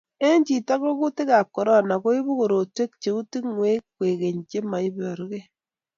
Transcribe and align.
Eng 0.27 0.43
chito 0.47 0.73
ko 0.81 0.89
kutikab 0.99 1.47
korona 1.55 1.93
koibu 2.03 2.31
korotwek 2.39 2.91
chei 3.01 3.21
tungwekab 3.31 3.87
kwekeny 3.97 4.39
chemoiborukei 4.49 5.45